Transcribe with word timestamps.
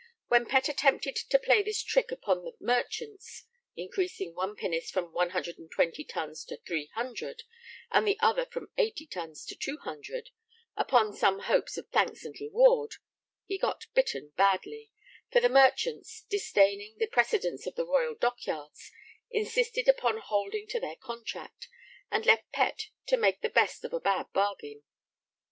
When 0.29 0.47
Pett 0.47 0.67
attempted 0.67 1.15
to 1.15 1.37
play 1.37 1.61
this 1.61 1.83
trick 1.83 2.11
upon 2.11 2.43
the 2.43 2.53
merchants 2.59 3.45
(increasing 3.75 4.33
one 4.33 4.55
pinnace 4.55 4.89
from 4.89 5.13
120 5.13 6.03
tons 6.05 6.43
to 6.45 6.57
300, 6.57 7.43
and 7.91 8.07
the 8.07 8.17
other 8.19 8.47
from 8.47 8.71
80 8.79 9.05
tons 9.05 9.45
to 9.45 9.55
200), 9.55 10.31
'upon 10.75 11.13
some 11.13 11.41
hopes 11.41 11.77
of 11.77 11.87
thanks 11.89 12.25
and 12.25 12.35
reward,' 12.41 12.95
he 13.45 13.59
got 13.59 13.85
bitten 13.93 14.29
badly, 14.35 14.89
for 15.31 15.39
the 15.39 15.49
merchants, 15.49 16.23
disdaining 16.27 16.95
the 16.97 17.05
precedents 17.05 17.67
of 17.67 17.75
the 17.75 17.85
royal 17.85 18.15
dockyards, 18.15 18.91
insisted 19.29 19.87
upon 19.87 20.17
holding 20.17 20.65
to 20.69 20.79
their 20.79 20.95
contract, 20.95 21.67
and 22.09 22.25
left 22.25 22.51
Pett 22.51 22.87
to 23.05 23.17
make 23.17 23.41
the 23.41 23.49
best 23.49 23.85
of 23.85 23.93
a 23.93 23.99
bad 23.99 24.33
bargain. 24.33 24.81